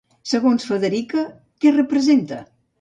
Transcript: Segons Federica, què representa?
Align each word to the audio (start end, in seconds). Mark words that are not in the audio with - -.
Segons 0.29 0.65
Federica, 0.69 1.27
què 1.63 1.77
representa? 1.79 2.45